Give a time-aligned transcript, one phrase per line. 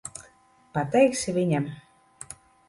[0.77, 1.69] Pateiksi viņam?